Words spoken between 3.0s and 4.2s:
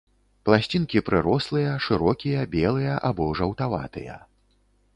або жаўтаватыя.